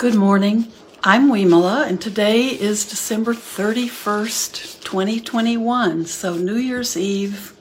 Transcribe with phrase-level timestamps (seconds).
[0.00, 0.72] Good morning.
[1.04, 6.06] I'm Wimala, and today is December 31st, 2021.
[6.06, 7.54] So, New Year's Eve.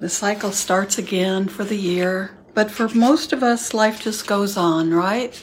[0.00, 2.38] The cycle starts again for the year.
[2.54, 5.38] But for most of us, life just goes on, right?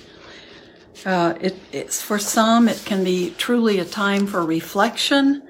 [1.05, 5.47] Uh, it, it's for some, it can be truly a time for reflection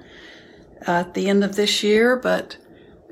[0.81, 2.57] at the end of this year, but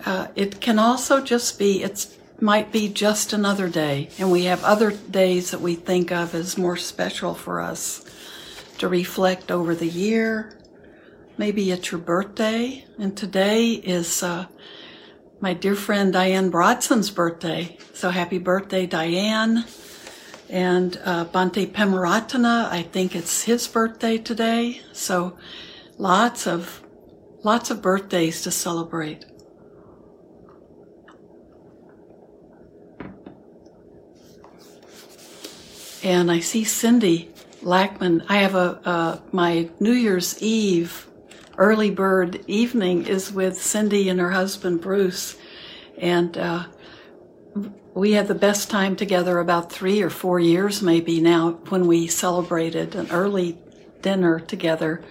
[0.06, 4.64] uh, it can also just be it's might be just another day, and we have
[4.64, 8.06] other days that we think of as more special for us
[8.78, 10.58] to reflect over the year.
[11.38, 14.48] Maybe it's your birthday, and today is uh,
[15.40, 17.78] my dear friend Diane Brodson's birthday.
[17.94, 19.66] So happy birthday, Diane.
[20.50, 24.82] And uh, Bhante Pemaratana, I think it's his birthday today.
[24.94, 25.38] So
[25.98, 26.82] lots of
[27.44, 29.26] lots of birthdays to celebrate.
[36.04, 37.32] And I see Cindy
[37.62, 38.24] Lackman.
[38.30, 41.08] I have a uh, my New Year's Eve
[41.58, 45.38] early bird evening is with Cindy and her husband Bruce,
[45.98, 46.66] and uh,
[47.94, 52.08] we had the best time together about three or four years maybe now when we
[52.08, 53.58] celebrated an early
[54.02, 55.04] dinner together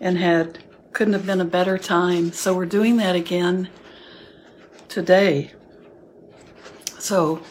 [0.00, 0.58] and had
[0.92, 2.32] couldn't have been a better time.
[2.32, 3.68] So we're doing that again
[4.88, 5.52] today.
[6.98, 7.42] So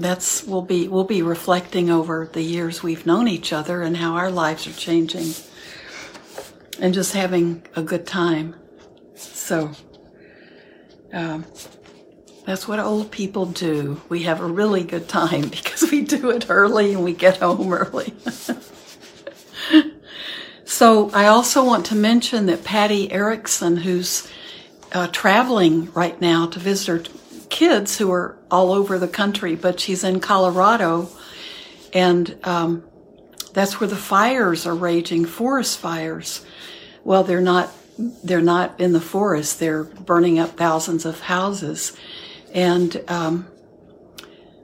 [0.00, 4.14] that's we'll be we'll be reflecting over the years we've known each other and how
[4.14, 5.34] our lives are changing
[6.78, 8.54] and just having a good time.
[9.14, 9.72] So
[11.12, 11.44] um,
[12.46, 14.00] that's what old people do.
[14.08, 17.72] We have a really good time because we do it early and we get home
[17.72, 18.14] early.
[20.70, 24.30] So i also want to mention that patty erickson who's
[24.92, 27.12] uh, traveling right now to visit her
[27.50, 31.08] kids who are all over the country, but she's in Colorado,
[31.92, 32.84] and um,
[33.52, 36.44] that's where the fires are raging, forest fires.
[37.04, 37.70] Well, they're not.
[38.24, 39.60] They're not in the forest.
[39.60, 41.96] They're burning up thousands of houses,
[42.54, 43.46] and um,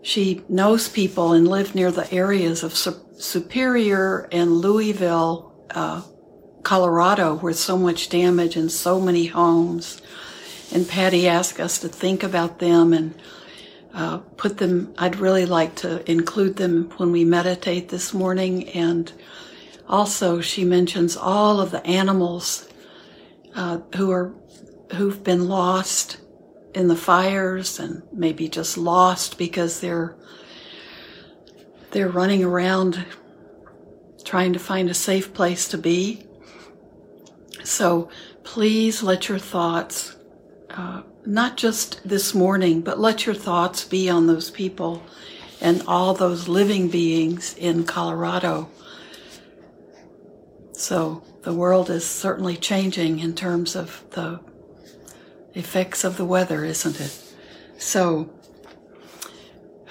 [0.02, 6.02] she knows people and lived near the areas of Su- Superior and Louisville, uh,
[6.62, 10.00] Colorado, where so much damage and so many homes
[10.72, 13.14] and Patty asked us to think about them and
[13.96, 14.94] uh, put them.
[14.98, 18.68] I'd really like to include them when we meditate this morning.
[18.68, 19.10] And
[19.88, 22.68] also, she mentions all of the animals
[23.54, 24.34] uh, who are
[24.92, 26.18] who've been lost
[26.74, 30.14] in the fires and maybe just lost because they're
[31.92, 33.06] they're running around
[34.24, 36.26] trying to find a safe place to be.
[37.64, 38.10] So
[38.44, 40.16] please let your thoughts
[40.68, 45.02] uh, not just this morning, but let your thoughts be on those people
[45.60, 48.68] and all those living beings in Colorado.
[50.72, 54.40] So the world is certainly changing in terms of the
[55.54, 57.34] effects of the weather, isn't it?
[57.78, 58.30] So,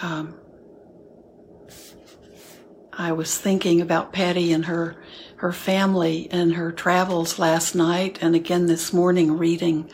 [0.01, 0.35] um,
[2.93, 4.95] I was thinking about Patty and her
[5.37, 9.89] her family and her travels last night, and again this morning, reading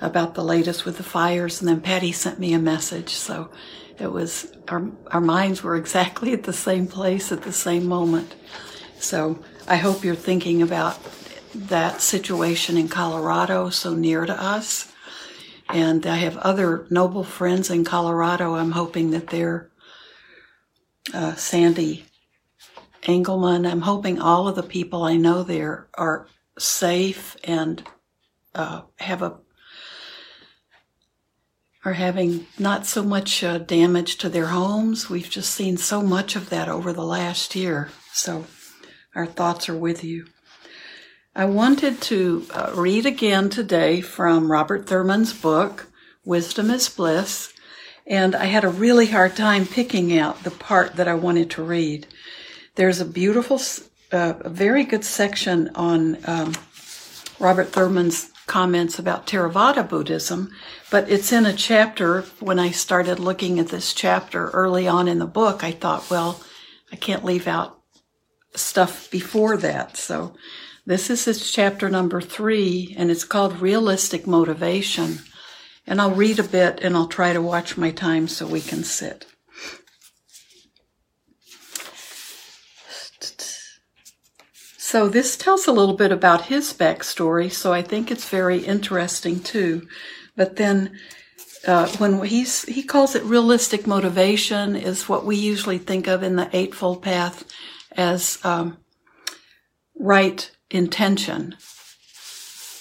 [0.00, 3.10] about the latest with the fires, and then Patty sent me a message.
[3.10, 3.50] So
[3.98, 8.34] it was our our minds were exactly at the same place at the same moment.
[8.98, 9.38] So
[9.68, 10.98] I hope you're thinking about
[11.54, 14.92] that situation in Colorado, so near to us.
[15.68, 18.54] And I have other noble friends in Colorado.
[18.54, 19.70] I'm hoping that they're
[21.12, 22.06] uh, Sandy
[23.02, 23.66] Engelman.
[23.66, 26.26] I'm hoping all of the people I know there are
[26.58, 27.82] safe and
[28.54, 29.38] uh, have a
[31.84, 35.10] are having not so much uh, damage to their homes.
[35.10, 37.90] We've just seen so much of that over the last year.
[38.12, 38.46] So
[39.14, 40.26] our thoughts are with you.
[41.36, 45.88] I wanted to uh, read again today from Robert Thurman's book,
[46.24, 47.52] Wisdom is Bliss,
[48.06, 51.62] and I had a really hard time picking out the part that I wanted to
[51.62, 52.06] read.
[52.76, 53.60] There's a beautiful,
[54.12, 56.54] uh, a very good section on um,
[57.40, 60.50] Robert Thurman's comments about Theravada Buddhism,
[60.90, 62.22] but it's in a chapter.
[62.40, 66.40] When I started looking at this chapter early on in the book, I thought, well,
[66.92, 67.80] I can't leave out
[68.54, 69.96] stuff before that.
[69.96, 70.34] So
[70.86, 75.20] this is its chapter number three, and it's called Realistic Motivation.
[75.86, 78.84] And I'll read a bit and I'll try to watch my time so we can
[78.84, 79.26] sit.
[84.94, 89.40] So this tells a little bit about his backstory, so I think it's very interesting
[89.40, 89.88] too.
[90.36, 90.96] But then
[91.66, 96.36] uh, when he's he calls it realistic motivation is what we usually think of in
[96.36, 97.42] the eightfold path
[97.96, 98.78] as um,
[99.98, 101.56] right intention.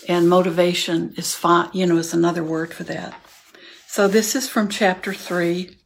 [0.08, 3.20] And motivation is fine you know is another word for that.
[3.88, 5.80] So this is from chapter 3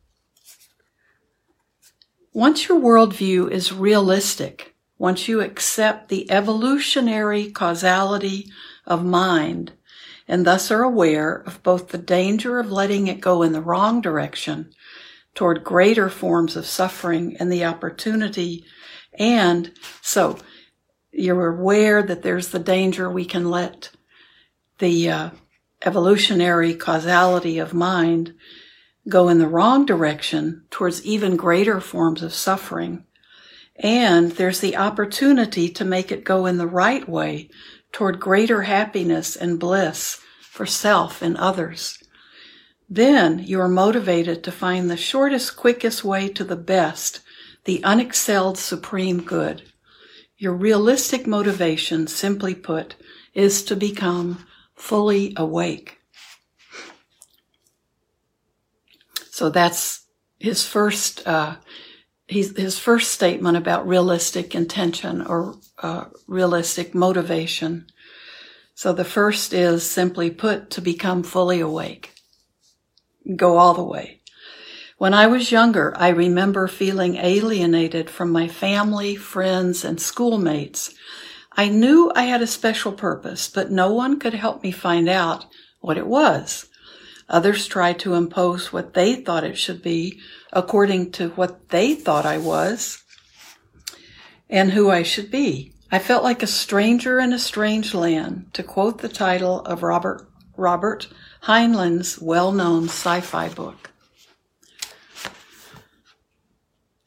[2.33, 8.52] once your worldview is realistic once you accept the evolutionary causality
[8.86, 9.74] of mind
[10.28, 14.02] and thus are aware of both the danger of letting it go in the wrong
[14.02, 14.72] direction
[15.34, 18.66] toward greater forms of suffering and the opportunity.
[19.14, 19.72] And
[20.02, 20.38] so
[21.12, 23.92] you're aware that there's the danger we can let
[24.80, 25.30] the uh,
[25.86, 28.34] evolutionary causality of mind
[29.08, 33.06] go in the wrong direction towards even greater forms of suffering.
[33.79, 37.50] And there's the opportunity to make it go in the right way
[37.91, 42.03] toward greater happiness and bliss for self and others.
[42.89, 47.21] Then you are motivated to find the shortest, quickest way to the best,
[47.65, 49.63] the unexcelled supreme good.
[50.38, 52.95] Your realistic motivation, simply put,
[53.33, 54.45] is to become
[54.75, 56.00] fully awake.
[59.31, 60.06] So that's
[60.39, 61.57] his first, uh,
[62.27, 67.88] his first statement about realistic intention or uh, realistic motivation.
[68.75, 72.13] So the first is simply put to become fully awake.
[73.35, 74.21] Go all the way.
[74.97, 80.94] When I was younger, I remember feeling alienated from my family, friends, and schoolmates.
[81.51, 85.45] I knew I had a special purpose, but no one could help me find out
[85.79, 86.68] what it was.
[87.29, 90.19] Others tried to impose what they thought it should be
[90.53, 93.03] according to what they thought I was
[94.50, 95.74] and who I should be.
[95.91, 100.27] I felt like a stranger in a strange land, to quote the title of Robert,
[100.56, 101.07] Robert
[101.41, 103.91] Heinlein's well-known sci-fi book.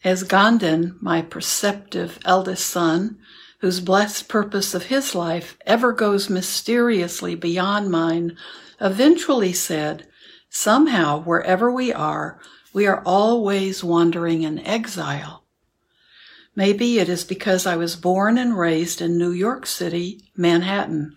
[0.02, 3.18] As Ganden, my perceptive eldest son,
[3.60, 8.36] whose blessed purpose of his life ever goes mysteriously beyond mine,
[8.80, 10.06] eventually said,
[10.50, 12.38] somehow, wherever we are,
[12.72, 15.44] we are always wandering in exile.
[16.54, 21.16] Maybe it is because I was born and raised in New York City, Manhattan,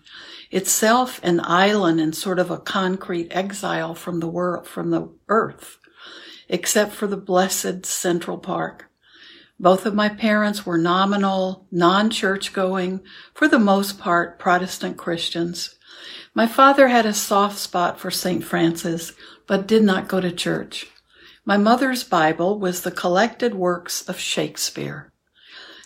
[0.50, 5.78] itself an island and sort of a concrete exile from the world, from the earth,
[6.48, 8.88] except for the blessed Central Park.
[9.58, 13.00] Both of my parents were nominal, non-church going,
[13.34, 15.76] for the most part Protestant Christians.
[16.36, 18.42] My father had a soft spot for St.
[18.42, 19.12] Francis,
[19.46, 20.88] but did not go to church.
[21.44, 25.12] My mother's Bible was the collected works of Shakespeare.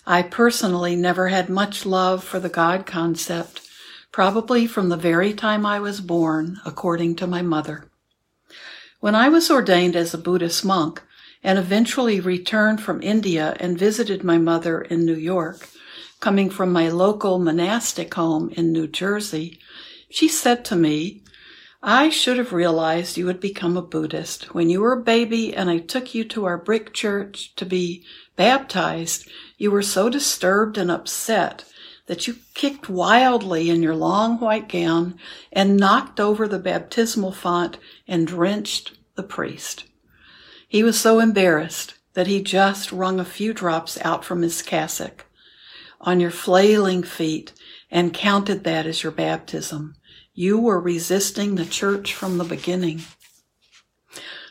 [0.06, 3.60] I personally never had much love for the God concept,
[4.10, 7.90] probably from the very time I was born, according to my mother.
[9.00, 11.02] When I was ordained as a Buddhist monk
[11.44, 15.68] and eventually returned from India and visited my mother in New York,
[16.20, 19.60] coming from my local monastic home in New Jersey,
[20.08, 21.22] she said to me,
[21.82, 25.70] I should have realized you would become a Buddhist when you were a baby and
[25.70, 30.90] I took you to our brick church to be baptized you were so disturbed and
[30.90, 31.64] upset
[32.06, 35.16] that you kicked wildly in your long white gown
[35.52, 37.78] and knocked over the baptismal font
[38.08, 39.84] and drenched the priest.
[40.66, 45.26] He was so embarrassed that he just wrung a few drops out from his cassock
[46.00, 47.52] on your flailing feet
[47.90, 49.94] and counted that as your baptism.
[50.40, 53.02] You were resisting the church from the beginning.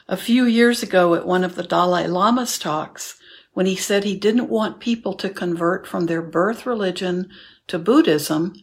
[0.10, 3.18] A few years ago at one of the Dalai Lama's talks,
[3.54, 7.30] when he said he didn't want people to convert from their birth religion
[7.68, 8.54] to Buddhism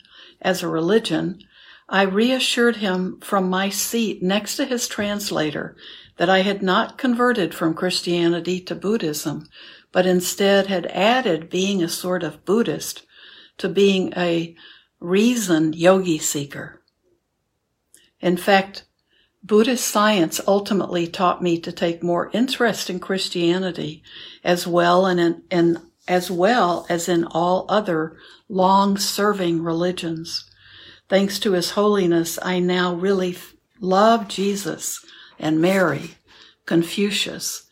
[0.43, 1.43] as a religion,
[1.89, 5.79] I reassured him from my seat next to his translator
[6.19, 9.49] that I had not converted from Christianity to Buddhism,
[9.93, 13.07] but instead had added being a sort of Buddhist
[13.57, 14.55] to being a
[15.01, 16.83] reasoned yogi seeker.
[18.25, 18.87] In fact,
[19.43, 24.03] Buddhist science ultimately taught me to take more interest in Christianity
[24.43, 28.17] as well and, in, as well as in all other
[28.49, 30.51] long serving religions.
[31.07, 33.37] Thanks to his holiness, I now really
[33.79, 35.05] love Jesus
[35.39, 36.13] and Mary,
[36.65, 37.67] Confucius,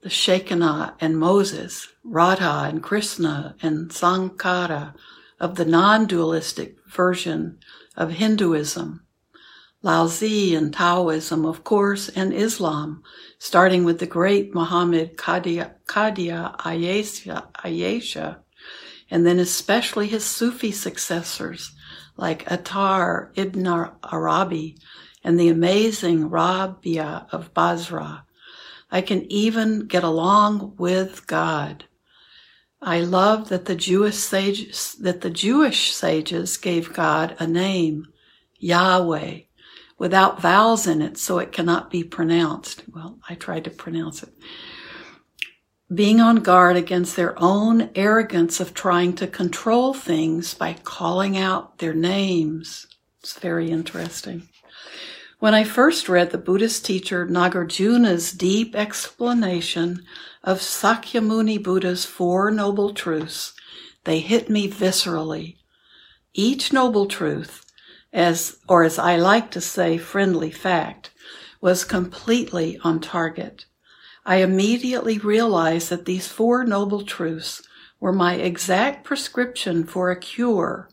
[0.00, 4.94] the Shekinah and Moses, Radha and Krishna and Sankara
[5.38, 7.58] of the non-dualistic version
[7.98, 9.03] of Hinduism
[9.84, 13.02] Laozi and Taoism, of course, and Islam,
[13.38, 15.74] starting with the great Muhammad Qadir
[16.64, 18.40] Ayesha, Ayesha,
[19.10, 21.72] and then especially his Sufi successors
[22.16, 23.66] like Attar Ibn
[24.10, 24.78] Arabi
[25.22, 28.24] and the amazing Rabia of Basra.
[28.90, 31.84] I can even get along with God.
[32.80, 38.06] I love that the Jewish sages, that the Jewish sages gave God a name,
[38.58, 39.40] Yahweh,
[40.04, 42.82] without vowels in it so it cannot be pronounced.
[42.92, 44.28] Well, I tried to pronounce it.
[45.94, 51.78] Being on guard against their own arrogance of trying to control things by calling out
[51.78, 52.86] their names.
[53.20, 54.46] It's very interesting.
[55.38, 60.04] When I first read the Buddhist teacher Nagarjuna's deep explanation
[60.42, 63.54] of Sakyamuni Buddha's Four Noble Truths,
[64.04, 65.56] they hit me viscerally.
[66.34, 67.63] Each noble truth,
[68.14, 71.10] as, or as I like to say, friendly fact,
[71.60, 73.66] was completely on target.
[74.24, 77.60] I immediately realized that these four noble truths
[78.00, 80.88] were my exact prescription for a cure,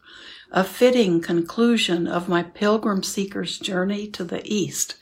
[0.51, 4.95] a fitting conclusion of my pilgrim seeker's journey to the east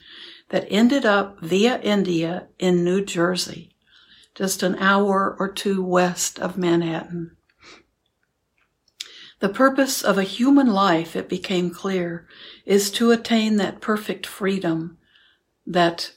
[0.50, 3.74] that ended up via India in New Jersey
[4.40, 7.36] just an hour or two west of Manhattan.
[9.40, 12.28] The purpose of a human life, it became clear,
[12.66, 14.98] is to attain that perfect freedom,
[15.66, 16.12] that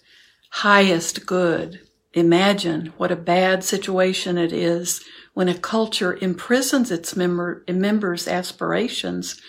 [0.50, 1.80] highest good.
[2.14, 9.40] Imagine what a bad situation it is when a culture imprisons its member, members' aspirations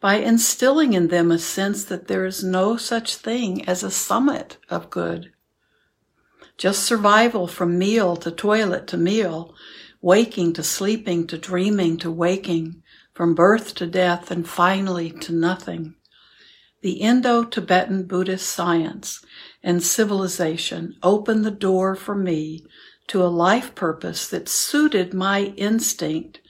[0.00, 4.56] by instilling in them a sense that there is no such thing as a summit
[4.70, 5.32] of good
[6.56, 9.54] just survival from meal to toilet to meal,
[10.00, 12.82] waking to sleeping to dreaming to waking,
[13.16, 15.94] from birth to death and finally to nothing.
[16.82, 19.24] The Indo-Tibetan Buddhist science
[19.62, 22.66] and civilization opened the door for me
[23.06, 26.42] to a life purpose that suited my instinct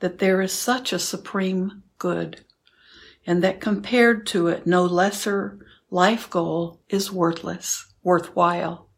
[0.00, 2.40] that there is such a supreme good
[3.24, 8.88] and that compared to it no lesser life goal is worthless, worthwhile.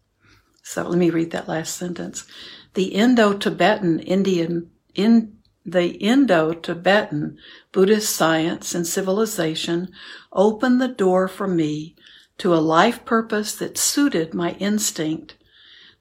[0.63, 2.25] So let me read that last sentence.
[2.73, 7.39] The Indo-Tibetan Indian in the Indo-Tibetan
[7.71, 9.93] Buddhist science and civilization
[10.33, 11.95] opened the door for me
[12.39, 15.37] to a life purpose that suited my instinct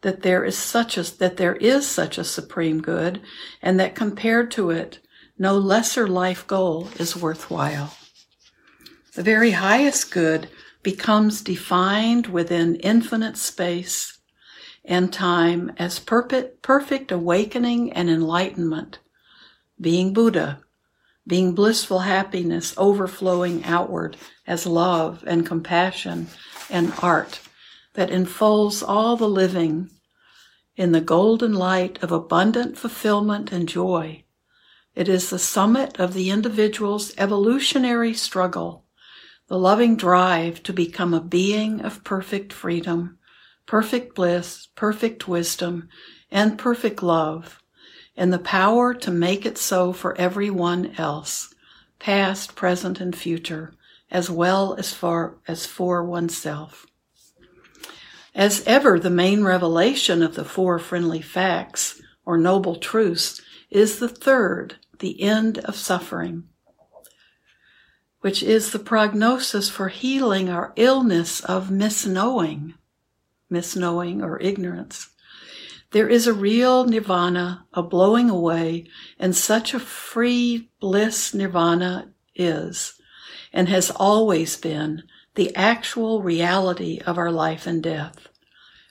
[0.02, 3.22] that there is such a that there is such a supreme good
[3.62, 5.00] and that compared to it
[5.38, 7.96] no lesser life goal is worthwhile.
[9.14, 10.50] The very highest good
[10.84, 14.20] becomes defined within infinite space
[14.86, 19.00] and time as perfect, perfect awakening and enlightenment,
[19.82, 20.62] being Buddha,
[21.28, 26.28] being blissful happiness overflowing outward as love and compassion
[26.70, 27.42] and art
[27.94, 29.90] that enfolds all the living
[30.76, 34.24] in the golden light of abundant fulfillment and joy.
[34.96, 38.86] It is the summit of the individual's evolutionary struggle,
[39.48, 43.18] the loving drive to become a being of perfect freedom
[43.72, 45.88] perfect bliss, perfect wisdom,
[46.30, 47.61] and perfect love,
[48.16, 51.54] and the power to make it so for everyone else,
[52.00, 53.74] past, present, and future,
[54.10, 56.86] as well as for, as for oneself.
[58.34, 64.10] As ever, the main revelation of the four friendly facts, or noble truths, is the
[64.10, 66.44] third, the end of suffering,
[68.20, 72.74] which is the prognosis for healing our illness of misknowing
[73.52, 75.10] misknowing, or ignorance.
[75.92, 78.88] There is a real nirvana, a blowing away,
[79.20, 82.94] and such a free bliss nirvana is,
[83.52, 85.04] and has always been,
[85.36, 88.30] the actual reality of our life and death.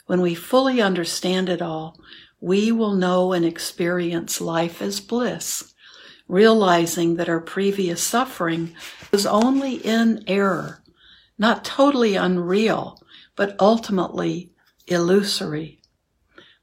[0.05, 1.99] When we fully understand it all,
[2.39, 5.73] we will know and experience life as bliss,
[6.29, 8.75] realizing that our previous suffering
[9.11, 10.83] was only in error,
[11.39, 13.03] not totally unreal,
[13.37, 14.53] but ultimately
[14.87, 15.80] illusory.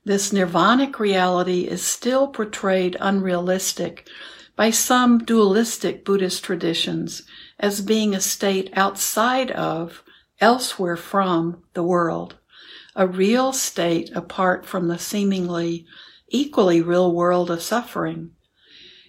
[0.08, 4.08] This nirvanic reality is still portrayed unrealistic
[4.56, 7.24] by some dualistic Buddhist traditions
[7.60, 10.04] as being a state outside of,
[10.40, 12.38] elsewhere from, the world,
[12.96, 15.86] a real state apart from the seemingly
[16.30, 18.32] equally real world of suffering.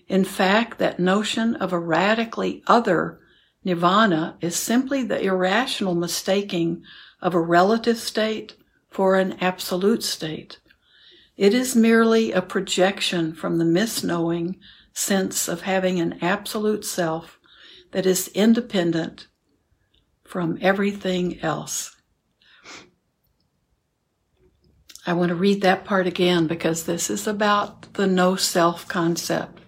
[0.09, 3.21] In fact, that notion of a radically other
[3.63, 6.83] nirvana is simply the irrational mistaking
[7.23, 8.57] of a relative state
[8.91, 10.59] for an absolute state.
[11.39, 14.57] It is merely a projection from the misknowing
[14.93, 17.39] sense of having an absolute self
[17.93, 19.29] that is independent
[20.25, 21.95] from everything else.
[25.07, 29.61] I want to read that part again because this is about the no self concept.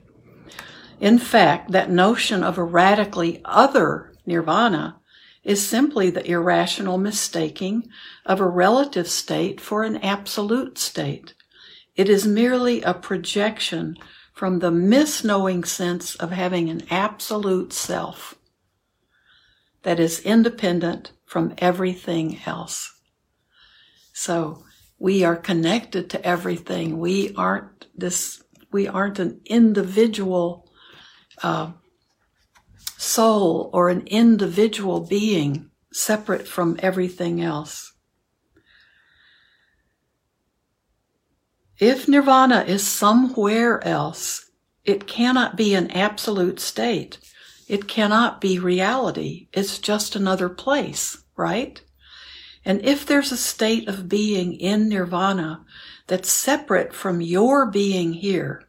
[0.98, 4.98] In fact, that notion of a radically other nirvana
[5.44, 7.88] is simply the irrational mistaking
[8.26, 11.32] of a relative state for an absolute state.
[12.00, 13.98] It is merely a projection
[14.32, 18.36] from the misknowing sense of having an absolute self
[19.82, 22.90] that is independent from everything else.
[24.14, 24.64] So
[24.98, 26.98] we are connected to everything.
[27.00, 28.42] We aren't this,
[28.72, 30.72] we aren't an individual
[31.42, 31.72] uh,
[32.96, 37.89] soul or an individual being separate from everything else.
[41.80, 44.50] If nirvana is somewhere else,
[44.84, 47.18] it cannot be an absolute state.
[47.68, 49.48] It cannot be reality.
[49.54, 51.80] It's just another place, right?
[52.66, 55.64] And if there's a state of being in nirvana
[56.06, 58.68] that's separate from your being here,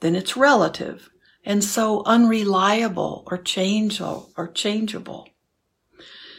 [0.00, 1.08] then it's relative
[1.44, 5.28] and so unreliable or changeable or changeable.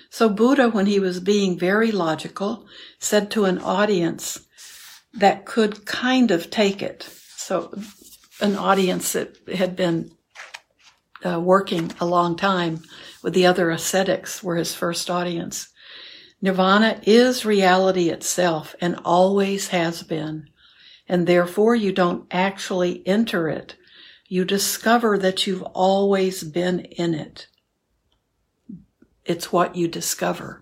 [0.09, 2.65] So Buddha, when he was being very logical,
[2.99, 4.45] said to an audience
[5.13, 7.03] that could kind of take it.
[7.35, 7.73] So
[8.39, 10.11] an audience that had been
[11.25, 12.81] uh, working a long time
[13.21, 15.69] with the other ascetics were his first audience.
[16.41, 20.49] Nirvana is reality itself and always has been.
[21.07, 23.75] And therefore you don't actually enter it
[24.31, 27.47] you discover that you've always been in it.
[29.25, 30.60] It's what you discover.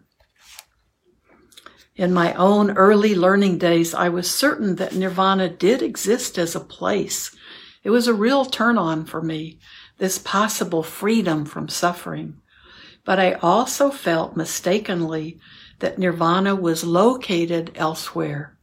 [1.99, 6.61] In my own early learning days, I was certain that nirvana did exist as a
[6.61, 7.35] place.
[7.83, 9.59] It was a real turn on for me,
[9.97, 12.37] this possible freedom from suffering.
[13.03, 15.41] But I also felt mistakenly
[15.79, 18.57] that nirvana was located elsewhere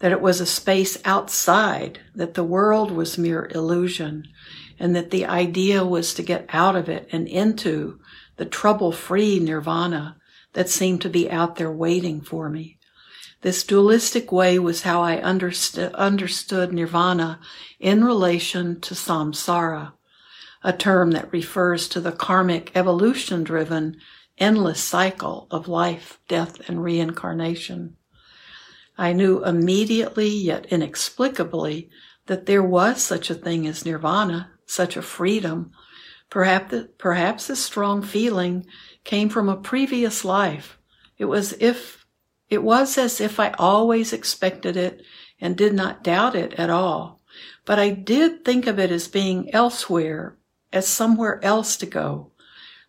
[0.00, 4.28] that it was a space outside, that the world was mere illusion,
[4.78, 7.98] and that the idea was to get out of it and into
[8.36, 10.18] the trouble-free nirvana
[10.54, 12.78] that seemed to be out there waiting for me.
[13.42, 17.40] This dualistic way was how I understood, understood nirvana
[17.78, 19.92] in relation to samsara,
[20.62, 23.98] a term that refers to the karmic evolution driven
[24.38, 27.96] endless cycle of life, death, and reincarnation.
[28.96, 31.90] I knew immediately yet inexplicably
[32.26, 35.72] that there was such a thing as nirvana, such a freedom.
[36.30, 38.66] Perhaps, perhaps this strong feeling
[39.04, 40.78] came from a previous life.
[41.18, 42.06] It was if,
[42.48, 45.02] it was as if I always expected it
[45.40, 47.20] and did not doubt it at all.
[47.64, 50.36] But I did think of it as being elsewhere,
[50.72, 52.32] as somewhere else to go,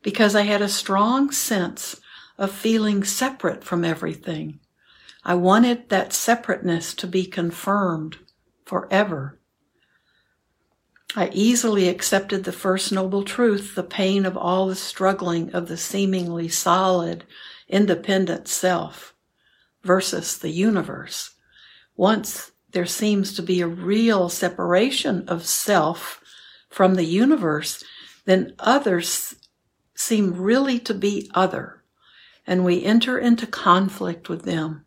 [0.02, 2.00] because I had a strong sense
[2.38, 4.60] of feeling separate from everything.
[5.24, 8.18] I wanted that separateness to be confirmed
[8.66, 9.40] forever.
[11.18, 15.78] I easily accepted the first noble truth, the pain of all the struggling of the
[15.78, 17.24] seemingly solid,
[17.70, 19.16] independent self
[19.82, 21.36] versus the universe.
[21.96, 26.22] Once there seems to be a real separation of self
[26.70, 27.82] from the universe,
[28.26, 29.36] then others
[29.96, 31.82] seem really to be other,
[32.46, 34.85] and we enter into conflict with them.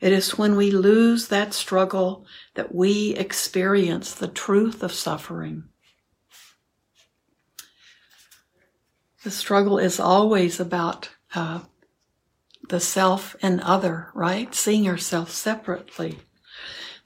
[0.00, 5.64] It is when we lose that struggle that we experience the truth of suffering.
[9.24, 11.60] The struggle is always about uh,
[12.68, 14.54] the self and other, right?
[14.54, 16.20] Seeing yourself separately.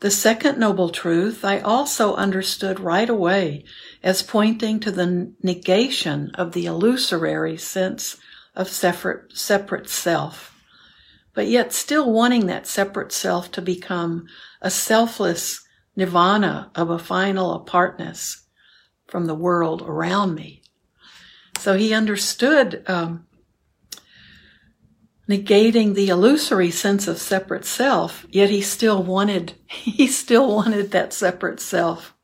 [0.01, 3.65] The second noble truth I also understood right away
[4.03, 8.19] as pointing to the negation of the illusory sense
[8.55, 10.52] of separate, separate self
[11.35, 14.27] but yet still wanting that separate self to become
[14.61, 15.65] a selfless
[15.97, 18.45] nirvana of a final apartness
[19.07, 20.63] from the world around me.
[21.59, 23.27] So he understood um,
[25.29, 31.13] negating the illusory sense of separate self, yet he still wanted he still wanted that
[31.13, 32.15] separate self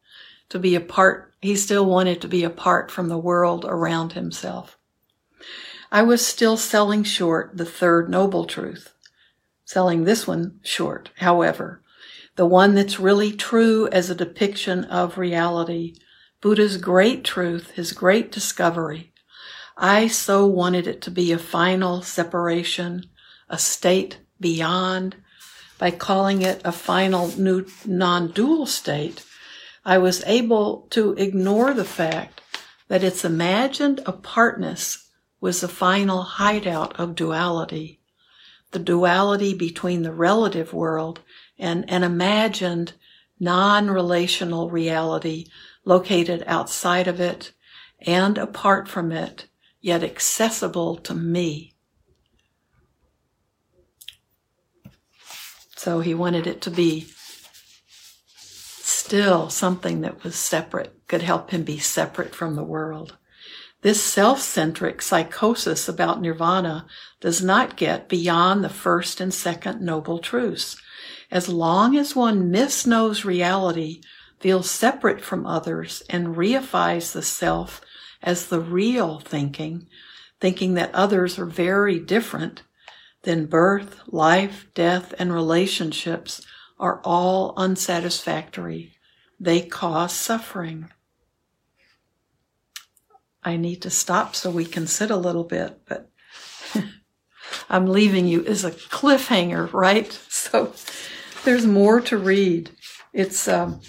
[0.49, 1.35] to be apart.
[1.41, 4.77] He still wanted to be apart from the world around himself.
[5.91, 8.93] I was still selling short the third noble truth
[9.69, 11.83] selling this one short, however.
[12.37, 15.95] The one that's really true as a depiction of reality.
[16.41, 19.13] Buddha's great truth, his great discovery.
[19.77, 23.11] I so wanted it to be a final separation,
[23.51, 25.17] a state beyond.
[25.77, 29.23] By calling it a final new non-dual state,
[29.85, 32.41] I was able to ignore the fact
[32.89, 35.11] that its imagined apartness
[35.43, 37.98] was the final hideout of duality
[38.71, 41.21] the duality between the relative world
[41.59, 42.93] and an imagined
[43.41, 45.47] non-relational reality
[45.85, 47.53] located outside of it
[48.01, 49.47] and apart from it,
[49.81, 51.75] yet accessible to me.
[55.77, 57.09] So he wanted it to be
[58.29, 63.18] still something that was separate, could help him be separate from the world.
[63.83, 66.87] This self-centric psychosis about nirvana
[67.21, 70.77] does not get beyond the first and second noble truths.
[71.31, 74.01] As long as one misknows reality,
[74.41, 77.81] feels separate from others, and reifies the self
[78.23, 79.87] as the real thinking,
[80.41, 82.63] thinking that others are very different,
[83.23, 86.45] then birth, life, death, and relationships
[86.79, 88.95] are all unsatisfactory.
[89.39, 90.91] They cause suffering.
[93.49, 96.11] I need to stop so we can sit a little bit, but
[97.71, 100.19] I'm leaving you as a cliffhanger, right?
[100.31, 100.73] So
[101.45, 102.71] there's more to read.
[103.13, 103.81] It's um,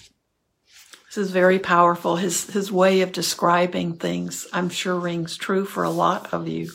[1.08, 2.18] this is very powerful.
[2.18, 6.72] His his way of describing things, I'm sure, rings true for a lot of you,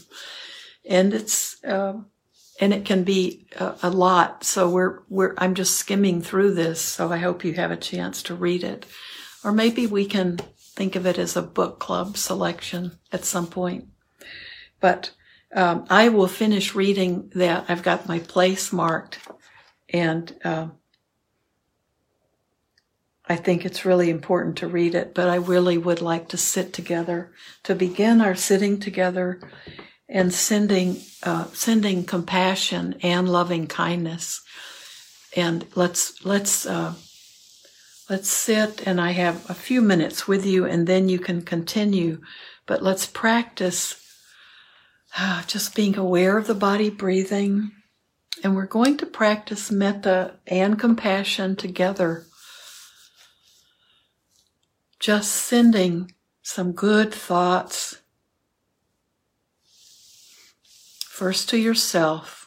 [0.88, 1.94] and it's uh,
[2.60, 4.44] and it can be a, a lot.
[4.44, 6.80] So we're we're I'm just skimming through this.
[6.80, 8.86] So I hope you have a chance to read it,
[9.44, 10.38] or maybe we can
[10.74, 13.88] think of it as a book club selection at some point.
[14.80, 15.12] But
[15.54, 17.66] um, I will finish reading that.
[17.68, 19.20] I've got my place marked,
[19.88, 20.68] and uh,
[23.26, 25.14] I think it's really important to read it.
[25.14, 27.32] But I really would like to sit together
[27.62, 29.40] to begin our sitting together
[30.08, 34.42] and sending uh, sending compassion and loving kindness.
[35.36, 36.94] And let's let's uh,
[38.08, 38.86] let's sit.
[38.86, 42.20] And I have a few minutes with you, and then you can continue.
[42.66, 44.00] But let's practice
[45.16, 47.70] Ah, just being aware of the body breathing.
[48.42, 52.26] And we're going to practice metta and compassion together.
[54.98, 56.12] Just sending
[56.42, 58.00] some good thoughts
[61.06, 62.43] first to yourself.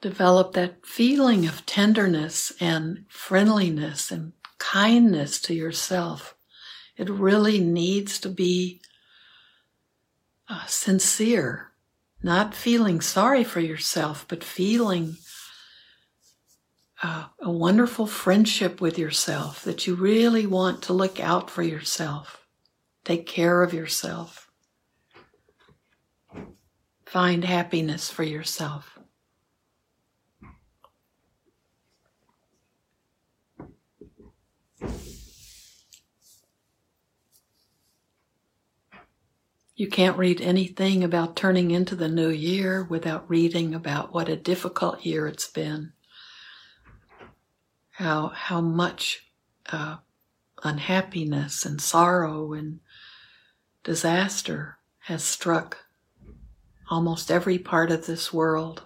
[0.00, 6.36] Develop that feeling of tenderness and friendliness and kindness to yourself.
[6.96, 8.80] It really needs to be
[10.48, 11.72] uh, sincere,
[12.22, 15.16] not feeling sorry for yourself, but feeling
[17.02, 22.44] uh, a wonderful friendship with yourself that you really want to look out for yourself,
[23.04, 24.50] take care of yourself,
[27.06, 28.97] find happiness for yourself.
[39.78, 44.34] You can't read anything about turning into the new year without reading about what a
[44.34, 45.92] difficult year it's been.
[47.92, 49.30] How, how much
[49.70, 49.98] uh,
[50.64, 52.80] unhappiness and sorrow and
[53.84, 55.76] disaster has struck
[56.90, 58.82] almost every part of this world.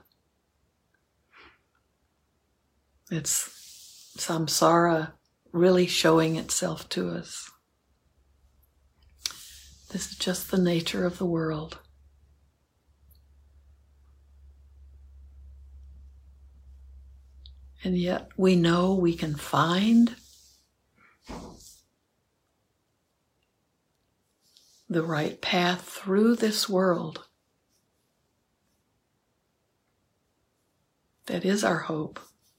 [3.10, 5.12] It's samsara
[5.52, 7.51] really showing itself to us.
[9.92, 11.78] This is just the nature of the world.
[17.84, 20.16] And yet we know we can find
[24.88, 27.26] the right path through this world.
[31.26, 32.18] That is our hope,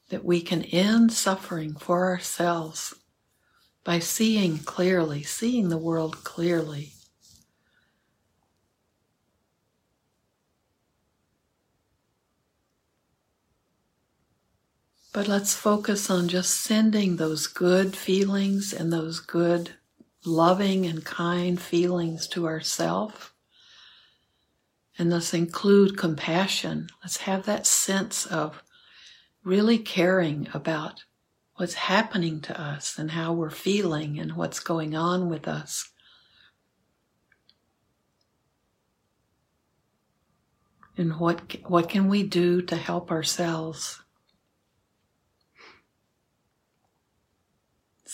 [0.10, 2.93] that we can end suffering for ourselves
[3.84, 6.93] by seeing clearly, seeing the world clearly.
[15.13, 19.76] But let's focus on just sending those good feelings and those good,
[20.26, 23.30] loving and kind feelings to ourselves.
[24.97, 26.89] And let's include compassion.
[27.04, 28.63] Let's have that sense of
[29.43, 31.04] really caring about
[31.58, 35.91] what's happening to us and how we're feeling and what's going on with us.
[40.97, 44.03] And what, what can we do to help ourselves?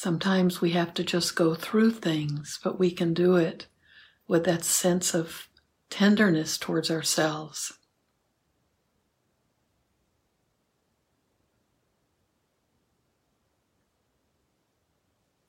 [0.01, 3.67] Sometimes we have to just go through things, but we can do it
[4.29, 5.49] with that sense of
[5.89, 7.73] tenderness towards ourselves.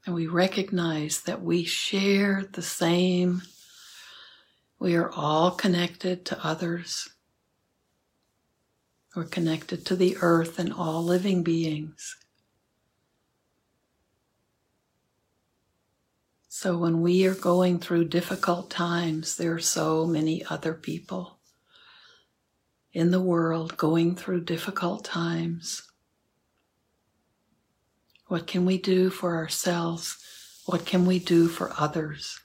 [0.04, 3.42] And we recognize that we share the same,
[4.80, 7.08] we are all connected to others.
[9.14, 12.16] We're connected to the earth and all living beings.
[16.52, 21.38] So when we are going through difficult times, there are so many other people
[22.92, 25.88] in the world going through difficult times.
[28.26, 30.18] What can we do for ourselves?
[30.66, 32.39] What can we do for others?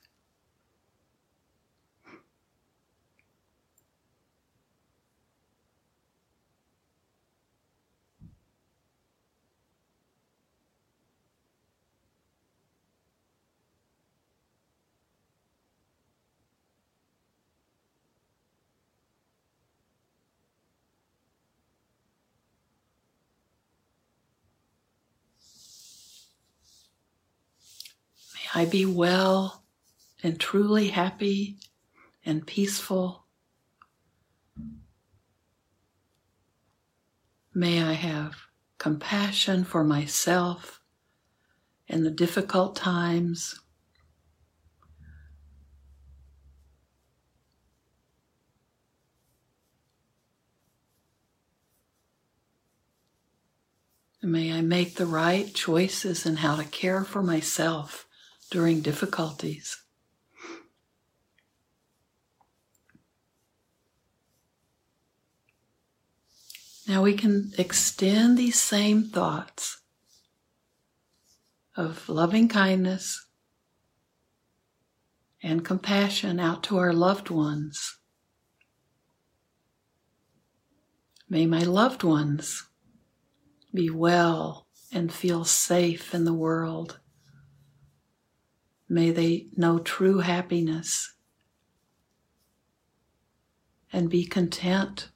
[28.58, 29.66] I be well
[30.24, 31.58] and truly happy
[32.26, 33.26] and peaceful.
[37.54, 38.38] May I have
[38.78, 40.80] compassion for myself
[41.90, 43.60] in the difficult times.
[54.22, 58.08] may I make the right choices in how to care for myself
[58.52, 59.82] during difficulties.
[66.88, 69.82] Now we can extend these same thoughts
[71.76, 73.26] of loving kindness
[75.42, 77.98] and compassion out to our loved ones.
[81.28, 82.68] May my loved ones
[83.74, 87.00] be well and feel safe in the world.
[88.88, 91.14] May they know true happiness
[93.92, 95.10] and be content.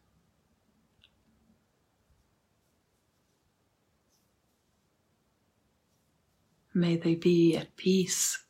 [6.73, 8.43] May they be at peace.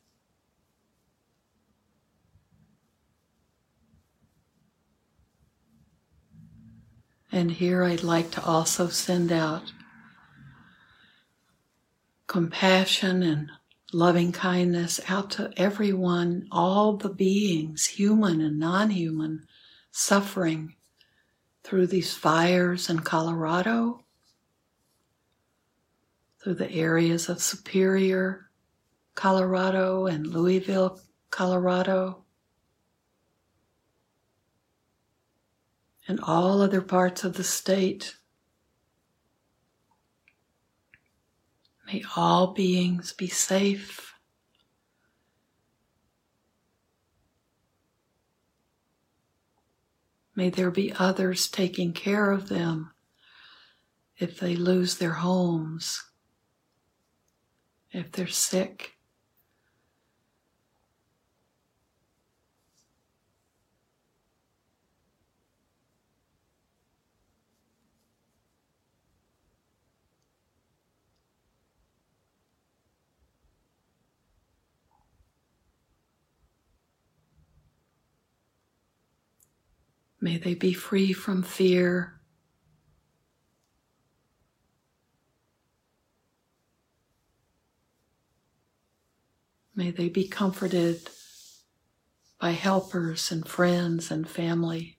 [7.31, 9.71] And here I'd like to also send out
[12.27, 13.51] compassion and
[13.93, 19.45] loving kindness out to everyone, all the beings, human and non human,
[19.91, 20.75] suffering
[21.63, 24.03] through these fires in Colorado,
[26.41, 28.49] through the areas of Superior,
[29.15, 30.99] Colorado, and Louisville,
[31.29, 32.23] Colorado,
[36.07, 38.15] and all other parts of the state.
[41.91, 44.13] May all beings be safe.
[50.35, 52.91] May there be others taking care of them
[54.17, 56.03] if they lose their homes,
[57.91, 58.98] if they're sick.
[80.21, 82.19] May they be free from fear.
[89.75, 91.09] May they be comforted
[92.39, 94.98] by helpers and friends and family.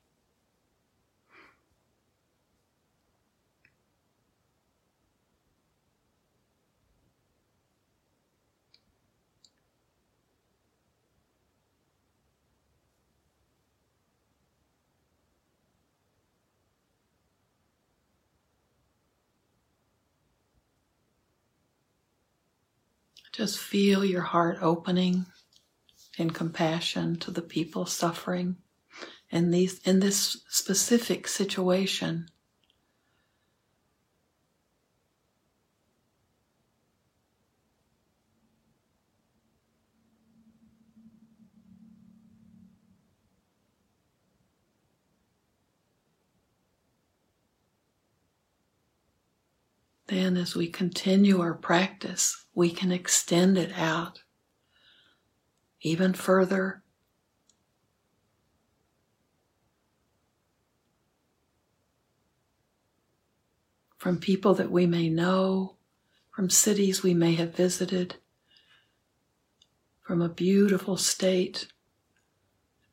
[23.40, 25.24] Just feel your heart opening
[26.18, 28.59] in compassion to the people suffering
[29.31, 32.29] in these in this specific situation.
[50.11, 54.23] Then, as we continue our practice, we can extend it out
[55.83, 56.83] even further.
[63.99, 65.77] From people that we may know,
[66.35, 68.16] from cities we may have visited,
[70.01, 71.68] from a beautiful state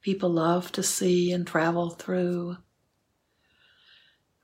[0.02, 2.58] people love to see and travel through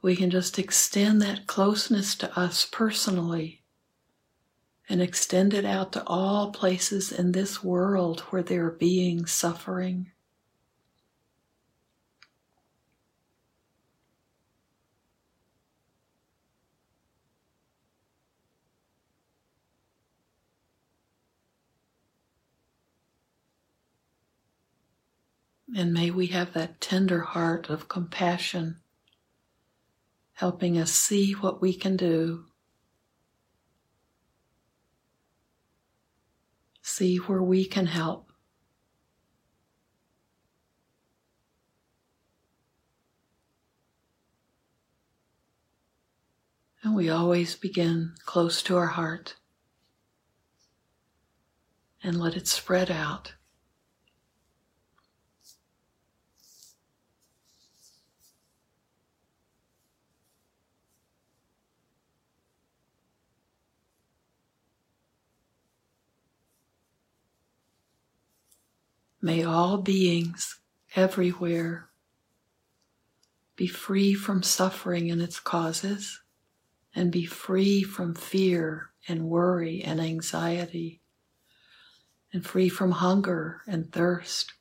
[0.04, 3.64] we can just extend that closeness to us personally
[4.90, 10.12] and extend it out to all places in this world where there are beings suffering.
[25.74, 28.83] And may we have that tender heart of compassion
[30.34, 32.46] helping us see what we can do,
[36.82, 38.32] see where we can help.
[46.84, 49.36] And we always begin close to our heart
[52.04, 53.36] and let it spread out.
[69.24, 70.60] May all beings
[70.98, 71.88] everywhere
[73.56, 76.22] be free from suffering and its causes
[76.94, 81.00] and be free from fear and worry and anxiety
[82.34, 84.52] and free from hunger and thirst.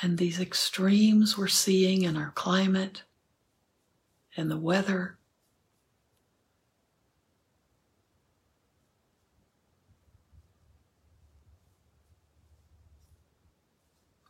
[0.00, 3.02] And these extremes we're seeing in our climate
[4.38, 5.18] and the weather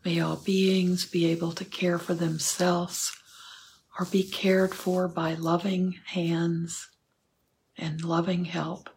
[0.05, 3.15] May all beings be able to care for themselves
[3.99, 6.89] or be cared for by loving hands
[7.77, 8.89] and loving help.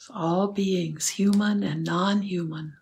[0.00, 2.74] So all beings, human and non human,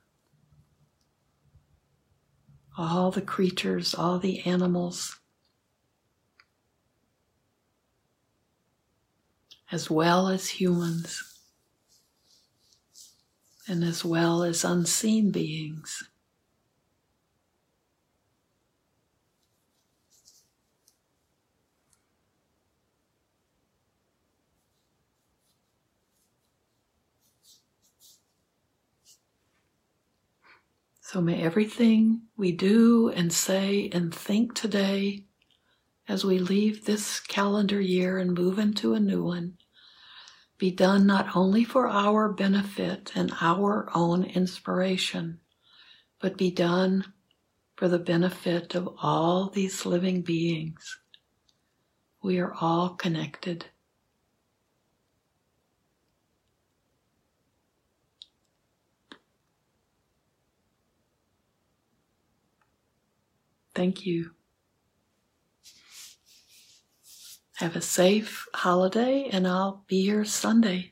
[2.79, 5.21] all the creatures, all the animals,
[9.71, 11.32] as well as humans
[13.73, 16.05] and as well as unseen beings.
[31.01, 35.25] So may everything we do and say and think today
[36.07, 39.57] as we leave this calendar year and move into a new one
[40.63, 45.41] be done not only for our benefit and our own inspiration,
[46.21, 47.05] but be done
[47.75, 51.01] for the benefit of all these living beings.
[52.23, 53.67] We are all connected.
[63.75, 64.31] Thank you.
[67.57, 70.92] Have a safe holiday, and I'll be here Sunday.